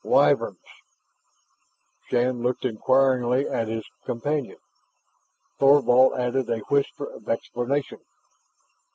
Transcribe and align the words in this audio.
"Wyverns!" 0.03 0.57
Shann 2.09 2.41
looked 2.41 2.65
inquiringly 2.65 3.47
at 3.47 3.67
his 3.67 3.85
companion. 4.03 4.57
Thorvald 5.59 6.17
added 6.17 6.49
a 6.49 6.57
whisper 6.71 7.05
of 7.07 7.29
explanation. 7.29 7.99